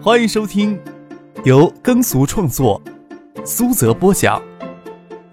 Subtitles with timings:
[0.00, 0.80] 欢迎收听
[1.44, 2.80] 由耕俗创作、
[3.44, 4.40] 苏泽播讲、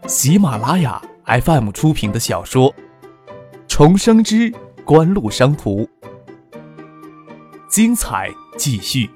[0.08, 2.74] 喜马拉雅 FM 出品的小说
[3.68, 4.52] 《重生之
[4.84, 5.84] 官路商途》，
[7.70, 9.08] 精彩继续，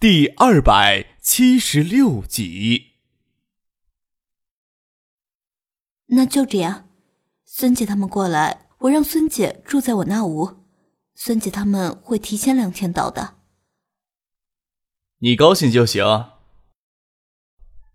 [0.00, 2.92] 第二百七十六集。
[6.06, 6.88] 那就这样，
[7.44, 8.71] 孙姐他们过来。
[8.82, 10.56] 我让孙姐住在我那屋，
[11.14, 13.34] 孙姐他们会提前两天到的。
[15.18, 16.04] 你高兴就行。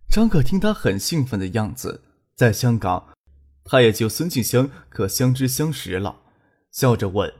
[0.09, 2.05] 张可听他很兴奋的样子，
[2.35, 3.09] 在香港，
[3.65, 6.21] 他也就孙静香可相知相识了，
[6.71, 7.33] 笑着问：“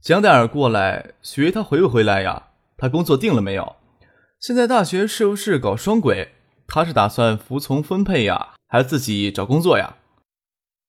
[0.00, 2.50] 江黛儿过来，许他回不回来呀？
[2.76, 3.74] 他工作定了没有？
[4.38, 6.36] 现在大学是不是搞双轨？
[6.68, 9.96] 他是打算服从分配呀，还是自己找工作呀？”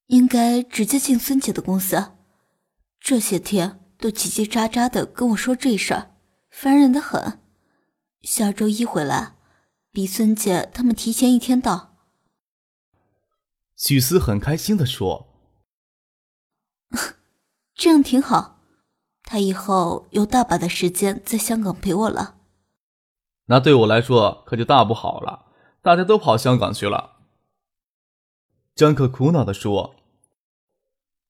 [0.07, 2.11] 应该直接进孙姐的公司，
[2.99, 6.15] 这些天都叽叽喳喳的跟我说这事儿，
[6.49, 7.39] 烦人的很。
[8.21, 9.35] 下周一回来，
[9.91, 11.95] 比孙姐他们提前一天到。
[13.75, 15.27] 许思很开心的说
[17.75, 18.61] ：“这样挺好，
[19.23, 22.37] 他以后有大把的时间在香港陪我了。
[23.45, 25.47] 那对我来说可就大不好了，
[25.81, 27.17] 大家都跑香港去了。”
[28.75, 29.95] 张可苦恼的说：“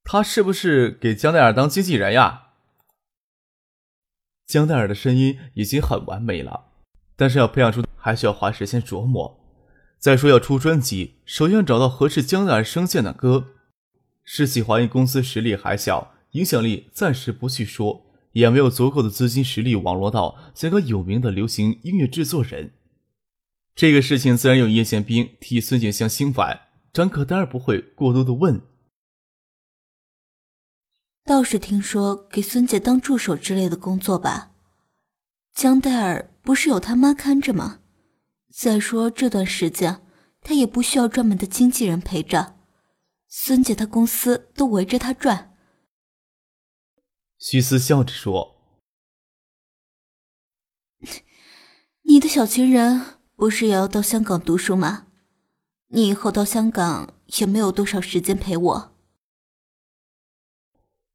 [0.03, 2.47] 他是不是给江奈儿当经纪人呀？”
[4.45, 6.65] 江奈儿的声音已经很完美了，
[7.15, 9.39] 但是要培养出还需要花时间琢磨。
[9.97, 13.53] 再说要出专辑，首先要找到合适江奈儿声线的歌。
[14.25, 22.73] 世纪华音公司实力还小，影响力暂时不去说，也没有足够的资金实力网络到香港有名的流行音乐制作人。
[23.73, 26.59] 这个事情自然有叶宪兵替孙景香心烦。
[26.91, 28.61] 张可当然不会过多的问，
[31.25, 34.51] 倒是听说给孙姐当助手之类的工作吧。
[35.53, 37.79] 江黛儿不是有他妈看着吗？
[38.51, 40.01] 再说这段时间，
[40.41, 42.55] 她也不需要专门的经纪人陪着，
[43.27, 45.55] 孙姐她公司都围着她转。
[47.37, 48.55] 徐思笑着说
[52.03, 55.07] ：“你的小情人不是也要到香港读书吗？”
[55.89, 58.92] 你以后到香港也没有多少时间陪我。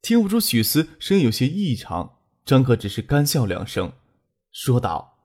[0.08, 3.92] 听不出许思声音有些异常，张克只是干笑两声，
[4.50, 5.18] 说道：“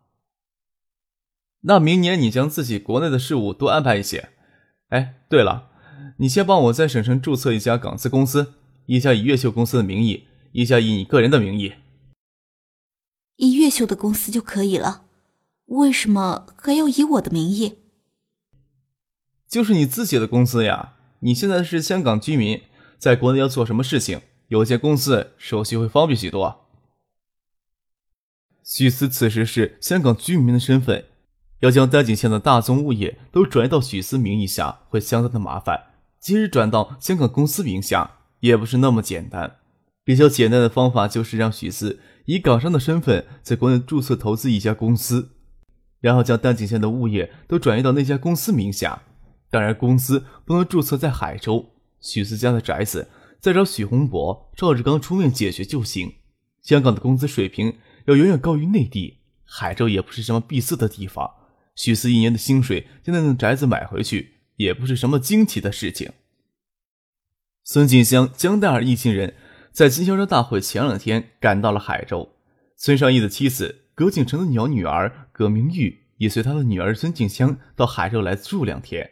[1.63, 4.31] 那明年你将自己国内的事务多安排一些。
[4.89, 5.69] 哎，对了，
[6.17, 8.55] 你先帮我在省城注册一家港资公司，
[8.87, 11.75] 一家以越秀公司的名义，一家以你个人的名义。
[13.37, 15.05] 以越秀的公司就可以了，
[15.67, 17.77] 为什么还要以我的名义？”
[19.47, 20.95] 就是你自己的公司呀！
[21.21, 22.63] 你现在是香港居民，
[22.97, 26.67] 在国内要做什么事情，有间公司手续会方便许多。
[28.63, 31.05] 许思此时是香港居民的身份，
[31.59, 35.87] 要将丹景县的大宗物业都转移到许思名义下，会相当的麻烦。
[36.19, 39.57] 即使转到香港公司名下，也不是那么简单。
[40.05, 45.31] 比较简单的方法就是让许思以港商的身份在国内注册投资一家公司，
[45.99, 49.03] 然后将丹景县的物业都转移到那家公司名下。
[49.49, 51.73] 当然，公司不能注册在海州。
[51.99, 53.07] 许思家的宅子，
[53.43, 56.13] 再找许洪博、赵志刚出面解决就行。
[56.61, 61.29] 香港的工资水平要远远高于内地，海州也不是什么闭塞的地方。
[61.75, 66.13] 许思一年的薪水将那栋宅子买回去，也不是什么惊奇的事情。
[67.65, 69.35] 孙锦香、江黛儿一行人
[69.73, 72.37] 在经销商大会前两天赶到了海州。
[72.77, 79.11] 孙尚义的妻子葛景成的鸟女儿葛明玉也随他的女儿孙静香到海州来住两天。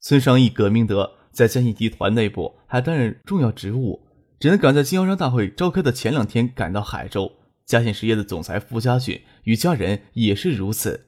[0.00, 4.06] 孙尚义、葛明德在嘉信集团内部还担任重要职务，
[4.38, 7.32] 只能赶在经销商大会召开的前两天赶到海州。
[7.64, 11.06] 嘉信实业的总裁傅家俊与家人也是如此。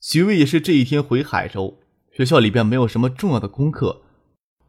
[0.00, 1.78] 许巍也是这一天回海州。
[2.12, 4.00] 学校里边没有什么重要的功课，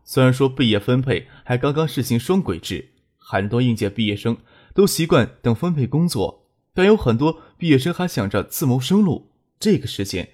[0.04, 4.36] 虽然说毕业分配还刚刚实行双轨制，很多应届毕业生
[4.74, 9.32] 都习惯等分配工作，但有很多毕业生还想着自谋生路。
[9.58, 10.28] 这个时间，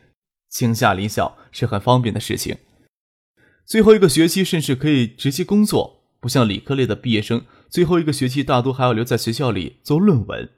[0.50, 2.58] 请假离校是很方便的事情。
[3.66, 10.50] 最后一个学期甚至可以直接工作，不像理科类的毕业生，最后一个学期大多还要留在学校里做论文。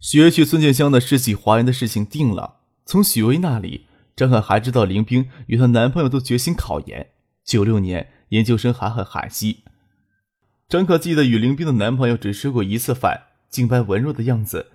[0.00, 3.86] 学去孙建香的世纪华人的事情定了，从许巍那里，
[4.16, 7.10] 张可还知道林冰与她男朋友都决心考研，
[7.44, 9.62] 九六年研究生还很寒惜。
[10.68, 14.68] 张可记得与林冰的男朋友只吃过一次饭，净白文弱的样子，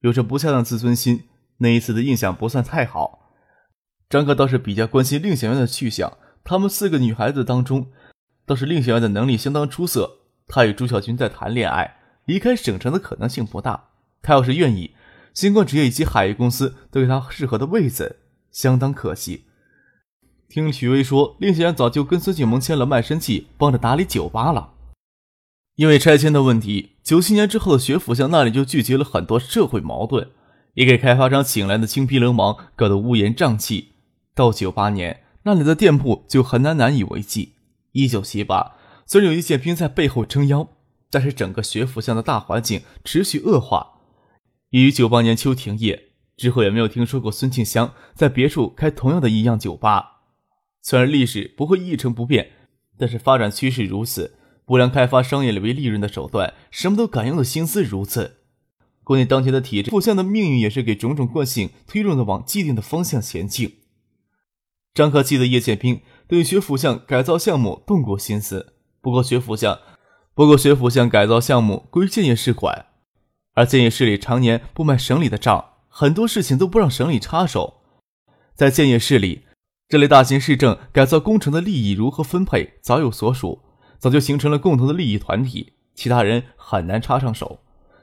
[0.00, 1.24] 有着不恰当自尊心，
[1.58, 3.30] 那一次的印象不算太好。
[4.08, 6.12] 张可倒是比较关心令贤媛的去向。
[6.44, 7.86] 他们四个女孩子当中，
[8.44, 10.18] 倒是令小燕的能力相当出色。
[10.46, 13.88] 她与朱小军在谈恋爱，离开省城的可能性不大。
[14.20, 14.94] 她要是愿意，
[15.32, 18.16] 星光职业以及海域公司都给她适合的位子，
[18.50, 19.44] 相当可惜。
[20.48, 24.74] 听许巍说，令小燕早就跟孙景萌签了卖身契，帮着打理酒吧了。
[25.76, 30.28] 因为拆迁的问题，九七年之后的学府巷那里就聚集了很多社会矛盾，
[30.74, 33.92] 也给开发商请来的青皮流氓搞得乌烟瘴气。
[34.34, 37.54] 到九八年，那里的店铺就很难难以为继。
[37.92, 40.68] 一九七八，虽然有一些兵在背后撑腰，
[41.10, 44.00] 但是整个学府巷的大环境持续恶化。
[44.70, 50.22] 于九八年秋停业之后，也没有听说过孙庆香在别处开同样的一样酒吧。
[50.80, 52.52] 虽然历史不会一成不变，
[52.96, 58.38] 但是发展趋势如此，不良开发商业为利润的手段，什么都敢用的心思如此。
[59.04, 63.81] 国内当前的体制，富相的命运也是给种种惯性推动的往既定的方向前进。
[64.94, 69.78] 张可记得叶剑兵对学府巷改造项目动过心思，不过学府巷，
[70.34, 72.86] 不过学府巷改造项目归建业市管，
[73.54, 77.80] 而建业市里常年不卖省里的账，很多事情都不让省里插手，
[78.54, 79.42] 在建业市里。
[79.88, 83.60] 这类大型市政改造工程的利益如何分配，早有所属，
[83.98, 87.60] 早就形成了共同的利益团体，其他人很难插上手。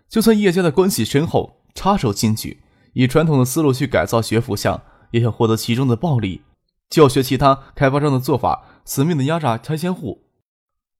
[0.08, 2.62] 就算叶家的关系深厚，插手进去，
[2.94, 6.42] 以传统的思路去改造学府巷，也想获得其中的暴利，
[6.90, 10.26] 就学其他开发商的做法，死命的压榨拆迁户，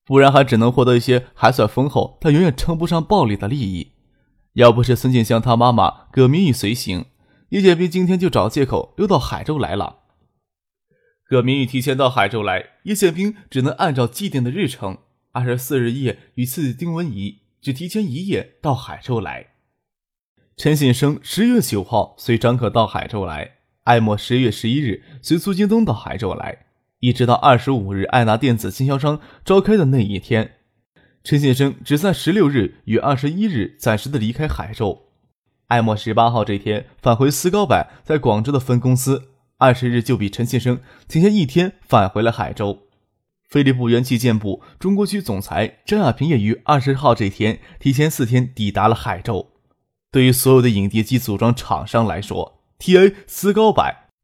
[0.06, 3.94] 不然还只能获得一些还算丰厚，但远远称不上暴利的利益。
[4.54, 7.06] 要不是孙静香他妈妈葛明玉随行，
[7.50, 9.98] 叶建兵今天就找借口溜到海州来了。
[11.26, 14.98] 葛明玉提前到海州来，叶宪兵只能按照既定的日程，
[15.32, 19.54] 二十四日夜与次子丁文仪只提前一夜到海州来。
[20.58, 23.59] 陈信生十月九号随张可到海州来，
[23.90, 26.68] 艾默十月十一日随苏京东到海州来，
[27.00, 30.58] 一直到二十五日爱达电子经销商召开的那一天，
[31.24, 35.08] 陈先生只在十六日与二十一日暂时的离开海州。
[35.70, 39.30] 艾默十八号这天返回斯高柏在广州的分公司。
[39.58, 42.84] 二十日就比陈先生提前一天返回了海州。
[43.50, 49.48] 飞利浦元器件部中国区总裁张亚平也于二十号这天提前四天抵达了海州。
[50.12, 53.14] 对于所有的影碟机组装厂商来说，T.A.
[53.28, 53.84] 斯高柏、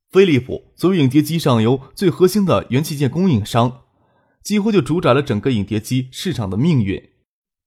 [0.10, 3.84] 飞利浦作为影碟机上游最核心的元器件供应商，
[4.42, 7.12] 几乎就主宰了整个影碟机市场的命运。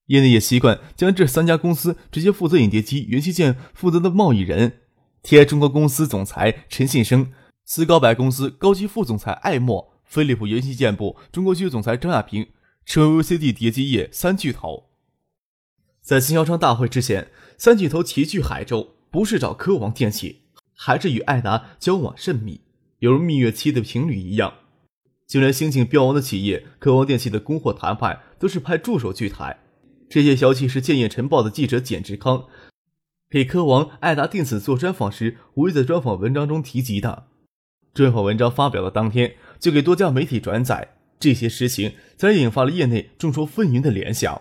[0.06, 4.80] 业内也习惯将这三家公司直接负责影碟机元器件负责的贸易人
[5.22, 5.44] T.A.
[5.44, 7.30] 中国公司总裁陈信生。
[7.70, 12.48] 斯高柏公司高级副总裁艾默、飞利浦元器件部中国区总裁张亚平
[12.86, 14.88] 成为 VCD 碟机业三巨头。
[16.00, 20.44] 在经销商大会之前，三巨头齐聚海州，不是找科王电器，
[20.80, 22.60] 还是与艾达交往甚密，
[23.00, 24.54] 犹如蜜月期的情侣一样。
[25.26, 29.58] 就连新晋标王的企业科王电器的供货谈判，都是派助手去谈。
[30.08, 32.46] 这些消息是《建业晨报》的记者简志康
[33.28, 37.26] 给科王艾达电子做专访时，无意在专访文章中提及的。
[37.92, 40.94] 专访文章发表的当天，就给多家媒体转载。
[41.18, 44.40] 这些事情才引发了业内众说纷纭的联想。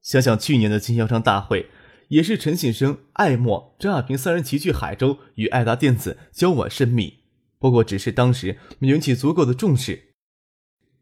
[0.00, 1.66] 想想去年的经销商大会，
[2.14, 7.24] 也是陈信生、艾默、张亚平三人齐聚海州，与爱达电子交往甚密。
[7.58, 10.14] 不过，只是当时没引起足够的重视。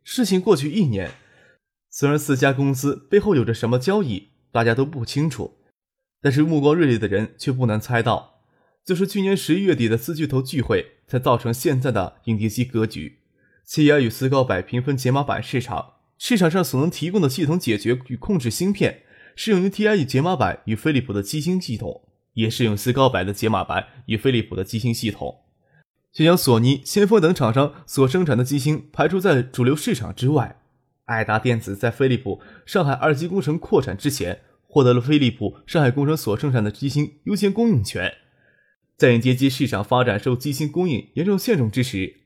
[0.02, 1.10] 事情过去一年，
[1.90, 5.58] 虽然四家公司背后有着什么交易，大家都不清楚，
[6.22, 8.40] 但是目光锐利的人却不难猜到，
[8.82, 10.92] 就是去年十一月底的四巨头聚会。
[11.12, 13.18] 才造成现在的影碟机格局。
[13.66, 19.02] 企业与斯高柏平分解码板市场，市场上所能提供的系统解决与控制芯片，
[19.34, 22.02] 适用于 TI 与解码板与飞利浦的机芯系统，
[22.34, 25.40] 也适用斯高柏的解码板与飞利浦的机芯系统。
[26.12, 30.58] 就将索尼、先锋等厂商所生产的机芯排除在主流市场之外。
[31.06, 38.12] 爱达电子在飞利浦上海二级工程扩产之前，获得了飞利浦上海工程所生产的机芯优先供应权。
[38.96, 42.20] 在影碟机市场发展受机芯供应严重限制之时，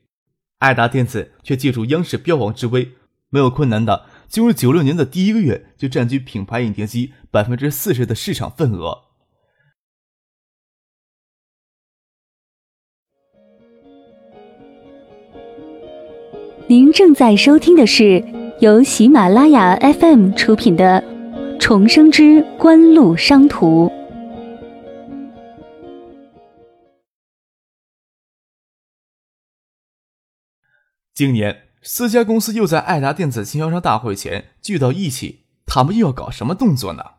[0.59, 2.91] 爱达电子却借助央视标王之威，
[3.31, 9.07] 没有困难的进入九六年的第一个月就占据品牌影碟机百分之四十的市场份额。
[16.69, 18.25] 您正在收听的是
[18.59, 21.01] 由喜马拉雅 FM 出品的
[21.61, 23.87] 《重生之官路商途》。
[31.15, 37.13] 今年四家公司又在爱达电子经销商大会前聚到一起，他们又要搞什么动作呢？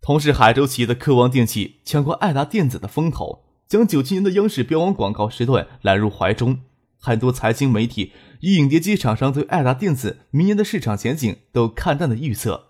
[0.00, 6.60] 同时，海州企业的科王电器抢过爱达电子的风头，将九七年的央视标王广告时段揽入怀中，
[7.00, 12.66] 很多财经媒体与影碟机厂商对爱达电子明年的市场前景都看淡的预测。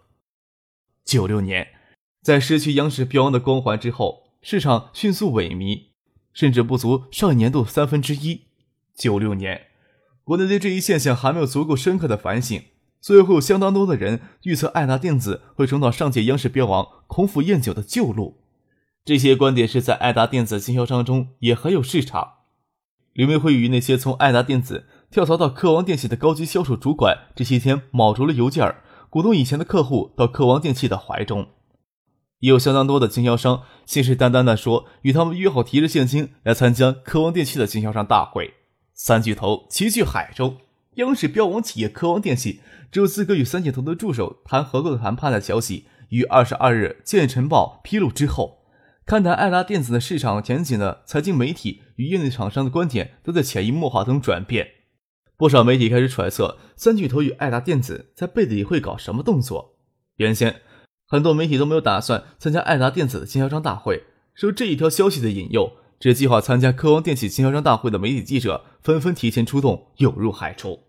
[1.05, 1.69] 九六年，
[2.23, 5.88] 在失去央视标王的光环之后，市场迅速萎靡，
[6.33, 8.45] 甚至不足上一年度三分之一。
[8.97, 9.66] 九六年，
[10.26, 12.61] 国内对这一现象还没有足够深刻的反省，
[13.00, 18.38] 所以会有相当多的人预测爱达电子会重蹈上届央视标王孔府宴酒的旧路。
[19.04, 22.38] 这些观点是在爱达电子经销商中也很有市场。
[23.12, 31.50] 刘明辉与那些从爱达电子跳槽到科王电器的高级销售主管，这些天卯足了邮件儿，鼓动以前的客户到科王电器的怀中。
[32.40, 38.54] 也有相当多的经销商信誓旦旦地说，与他们约好提着现金来参加科王电器的经销商大会。
[38.98, 40.56] 三巨头齐聚海州，
[40.94, 48.64] 央视标王企业科王电器只有资格与三巨头的助手谈合作谈判的消息，于二十二日《建晨报》披露之后。
[49.04, 54.66] 看待爱达电子的市场前景的财经媒体与业内厂商的观点都在潜移默化中转变，
[55.36, 59.76] 不少媒体开始揣测三巨头与爱达电子在背地里会搞什么动作。
[60.16, 60.62] 原先
[61.06, 70.84] 很多媒体都没有打算参加爱达电子的经销商大会，受这一条消息的引诱，只计划参加科王电器经销商大会的媒体记者纷纷提前出动，涌入海州。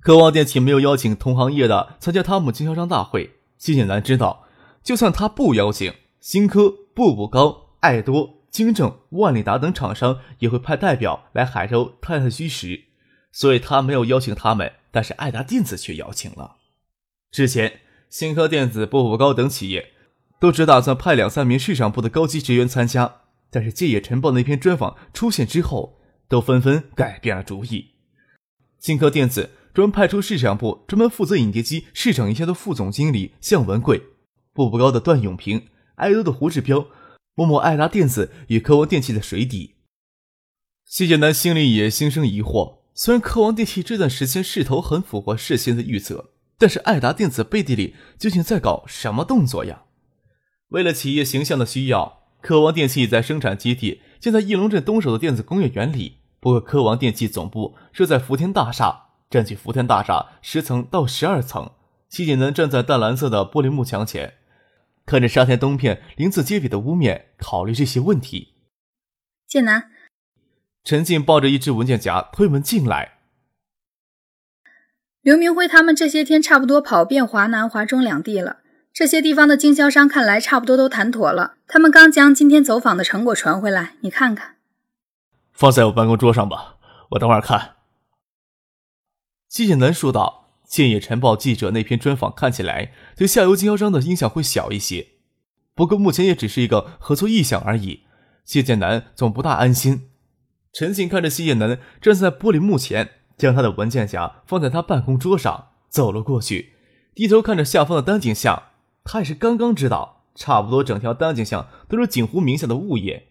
[0.00, 4.46] 科王电器没有邀请同行业的参加他们经销商大会，谢建南知道，
[4.82, 5.92] 就算他不邀请。
[6.20, 12.84] 新科、步步高、爱多、京正、万利达等厂商也会派代表来海州探探虚实，
[13.30, 16.56] 所以他没有邀请他们，但是爱达电子却邀请了。
[17.30, 17.80] 之前，
[18.10, 19.92] 新科电子、步步高等企业
[20.40, 23.20] 都只打算派两三名市场部的高级职员参加，
[23.56, 25.98] 但是《建业晨报》那篇专访出现之后，
[26.28, 27.92] 都纷纷改变了主意。
[28.78, 34.02] 新科电子专门派出市场部专门负责影碟机市场营销的副总经理向文贵，
[34.52, 35.68] 步步高的段永平。
[35.94, 36.88] 爱多的胡志彪，
[37.34, 39.76] 摸摸爱达电子与科王电器的水底。
[40.84, 42.80] 谢建南心里也心生疑惑。
[42.92, 49.84] 虽然科王电器这段时间势头很符合事先的预测，但是爱达电子背地里究竟在搞什么动作呀？
[50.68, 56.18] 为了企业形象的需要，科王电器在生产基地建在翼龙镇东首的电子工业园里。
[56.38, 61.72] 不过，科王电器总部设在福田大厦，占据福田大厦十层到十二层。
[62.08, 64.34] 谢建南站在淡蓝色的玻璃幕墙前。
[65.04, 68.54] 看着沙田东片鳞次栉比的屋面，考虑这些问题。
[69.48, 69.90] 建南，
[70.84, 73.18] 陈静抱着一只文件夹推门进来。
[75.20, 78.58] 刘明辉他们这些天差不多跑遍华南、华中两地了，
[78.98, 81.56] 这些地方的经销商看来差不多都谈妥了。
[81.68, 84.56] 他们刚将今天走访的成果传回来，你看看。
[85.52, 86.76] 放在我办公桌上吧，
[87.10, 87.74] 我等会儿看。
[89.50, 90.44] 季建南说道。
[90.66, 95.08] 建业晨报记者那篇专访看起来对下游经销商的影响会小一些，
[95.74, 98.04] 不过目前也只是一个合作意向而已。
[98.44, 100.08] 谢建南总不大安心。
[100.72, 106.72] 陈静看着谢建南站在玻璃幕前，将他的文件夹放在他办公桌上，走了过去，
[107.14, 108.62] 低头看着下方的单景巷。
[109.06, 113.28] 他也是刚刚知道，差不多整条单景巷都是锦湖名下的物业。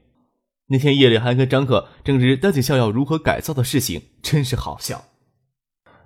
[0.69, 5.03] 那天夜里还跟张克争执单景巷要如何改造的事情，真是好笑。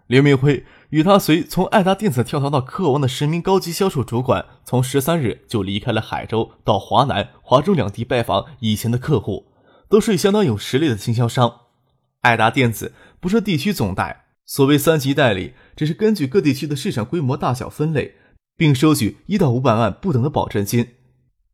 [0.07, 9.51] 刘明辉与他随从爱达电子跳槽到科王的十名高级销售主管，从十三日就离开了海州，到华南、华中两地拜访以前的客户，
[9.87, 11.61] 都是相当有实力的经销商。
[12.21, 18.15] 爱达电子不是地区总代，所谓三级代理，只是根据各地区的市场规模大小分类，
[18.59, 20.95] 并收取一到五百万不等的保证金。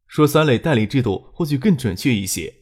[0.08, 2.54] 说三类代理制度或许更准确一些。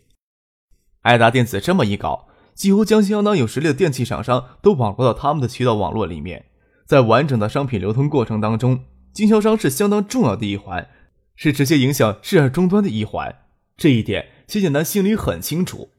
[1.02, 2.28] 爱达电子这么一搞。
[2.54, 6.46] 几乎将相当有实力的电器厂商都网络到他们的渠道网络里面，
[6.86, 10.88] 在完整的商品流通过程当中，经销商是相当重要的一环，
[11.36, 13.40] 是直接影响市场终端的一环。
[13.76, 15.90] 这一点，谢建南心里很清楚。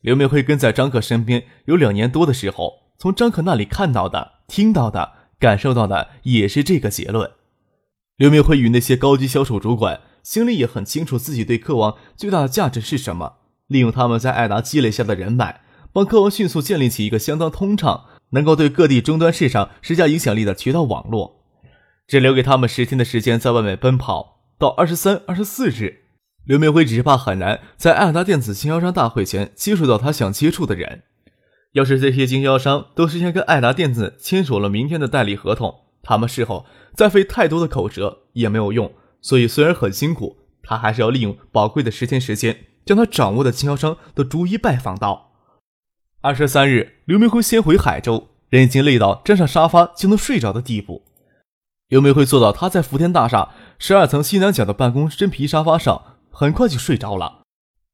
[0.00, 7.30] 刘明辉跟在张克身边有两年多的时候，从张克那里看到的、听到的、感受到的也是这个结论。
[8.16, 13.34] 刘明辉与那些高级销售主管心里也很清楚，自己对客王最大的价值是什么。
[13.68, 15.60] 利用他们在爱达积累下的人脉，
[15.92, 21.44] 帮科王迅速建立起一个相当通畅、能够对各地终端市场施加影响力的渠道网络。
[22.06, 26.04] 只留给他们十天的时间在外面奔跑，到二十三、二十四日，
[26.46, 31.02] 刘明辉只是怕很难在爱达电子经销商大会前接触到他想接触的人。
[31.78, 38.92] 要是这些经销商都事先跟爱达电子签署了明天的代理合同，他们事后再费太多的口舌也没有用。
[39.20, 42.64] 所以虽然很辛苦，他还是要利用宝贵的十天时间。
[42.84, 45.32] 将他掌握的经销商都逐一拜访到。
[46.22, 51.02] 二十三日，刘明辉先回海州，人已经累到站上沙发就能睡着的地步。
[51.88, 57.37] 刘明辉坐到他在福田大厦十二层西南角的办公真皮沙发上，很快就睡着了。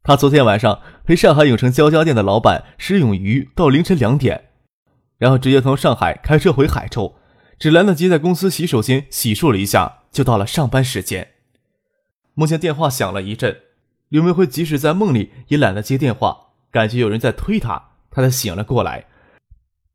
[0.06, 4.50] 他昨天晚上陪上海永城交家店的老板施永瑜到凌晨两点，
[5.16, 7.16] 然后直接从上海开车回海州，
[7.58, 11.30] 只来得及在公司洗手间洗漱了一下，就到了上班时间。
[12.34, 13.62] 梦见电话响了一阵，
[14.10, 19.06] 刘明辉即使在梦里也懒得接电话，感觉有人在推他，他才醒了过来，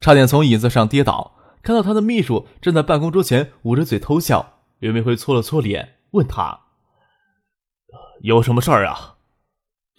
[0.01, 1.35] 差点从椅子上跌倒。
[1.61, 6.61] 看到他的秘书站在办公桌前捂着嘴偷笑，刘明辉搓了搓脸，问他
[8.23, 9.17] ：“有什么事儿啊？”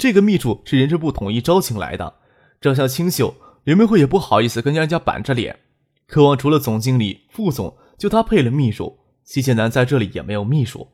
[0.01, 2.15] 这个秘书是人事部统一招请来的，
[2.59, 5.61] 长相清秀，刘明辉也不好意思跟人家板着脸。
[6.07, 8.99] 渴望除了总经理、副总，就他配了秘书。
[9.25, 10.89] 谢谢南在这里也没有秘书。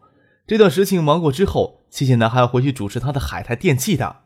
[0.45, 4.23] 这段事情忙过之后，谢谢南还要回去主持他的海泰电器的。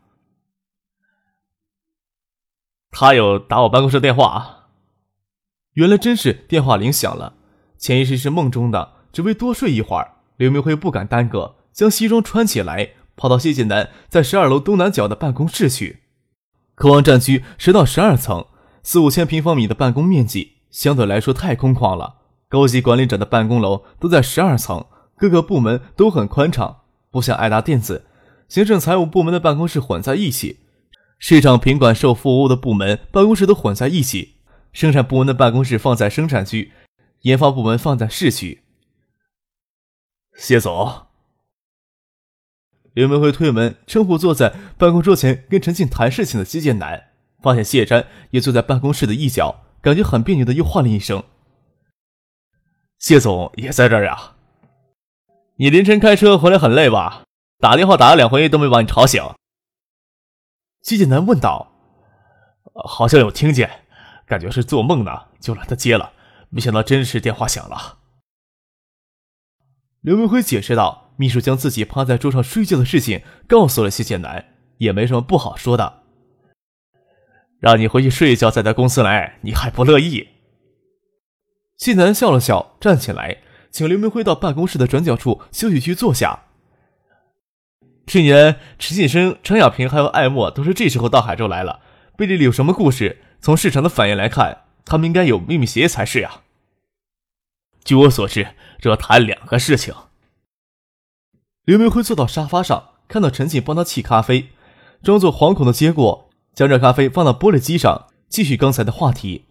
[2.90, 4.70] 他有打我办公室电话。
[5.74, 7.34] 原来真是电话铃响了，
[7.76, 10.16] 潜意识是梦中的，只为多睡一会儿。
[10.38, 16.04] 刘明辉不敢耽搁，将西装穿起来，跑到谢谢南在十二楼东南角的办公室去。
[16.74, 18.46] 科王占区十到十二层，
[18.82, 22.14] 四五千平方米的办公面积，相对来说太空旷了。
[22.48, 24.86] 高级管理者的办公楼都在十二层，
[25.18, 26.78] 各个部门都很宽敞，
[27.10, 28.06] 不像爱达电子，
[28.48, 30.60] 行政财务部门的办公室混在一起，
[31.18, 34.36] 市场品管售服务的部门办公室都混在一起。
[34.72, 36.72] 生产部门的办公室放在生产区，
[37.20, 38.62] 研发部门放在市区。
[40.38, 41.09] 谢总，
[42.92, 47.10] 刘明辉推门称呼坐在办公桌前跟陈静谈事情的接见男，
[47.42, 51.22] 发现谢山也坐在办公室的一角，感觉很别扭的，又唤了一声
[52.98, 54.34] ：“谢总也在这儿呀？
[55.56, 57.24] 你凌晨开车回来很累吧？
[57.58, 59.22] 打电话打了两回都没把你吵醒。”
[60.82, 61.72] 接见男问道
[62.88, 63.84] ：“好像有听见。”
[64.26, 66.12] 感觉是做梦呢，就懒得接了。
[66.50, 67.98] 没想到真是电话响了。
[70.00, 74.42] 刘明辉解释道：“秘书将自己趴在桌上睡觉的事情告诉了谢建南，
[74.78, 76.04] 也没什么不好说的。
[77.58, 80.28] 让你回去睡一觉再到公司来，你还不乐意？”
[81.76, 86.44] 谢南笑了笑，站起来，请刘明辉到办公室的转角处休息区坐下。
[88.06, 91.80] 去年陈信生、陈亚平还有艾墨都是这时候到海州来了，
[92.16, 93.18] 背地里有什么故事？
[93.42, 96.40] 从市场的反应来看，他们应该有秘密协议才是呀。
[97.84, 99.94] 据我所知，这要谈两个事情。
[101.64, 104.48] 刘明辉坐到沙发上，看到陈静帮他沏咖啡，
[105.02, 109.44] 装作惶恐的接过，将热咖啡放到玻璃机上，继续刚才的话题。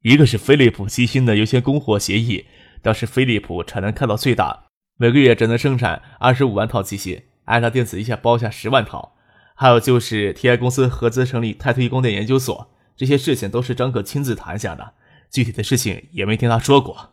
[0.00, 2.46] 一个是飞利浦机芯的优先供货协议，
[2.80, 4.64] 当时飞利浦产能看到最大，
[4.96, 9.14] 每个月只能生产二十五万套机芯，爱达电子一下包下十万套。
[9.54, 14.94] 还有就是 TI 公司合资成立泰推光电研究所，这些事情都是张可亲自谈下的，
[15.30, 17.10] 具体的事情也没听他说过。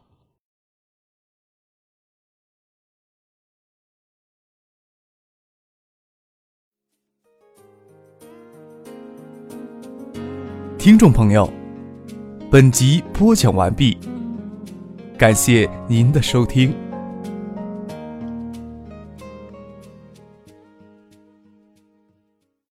[10.80, 11.52] 听众朋友，
[12.50, 13.98] 本集播讲完毕，
[15.18, 16.74] 感谢您的收听。